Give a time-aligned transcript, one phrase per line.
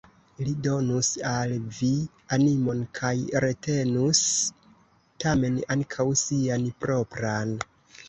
[0.45, 1.89] Li donus al vi
[2.39, 3.13] animon kaj
[3.47, 4.25] retenus
[5.27, 7.59] tamen ankaŭ sian propran.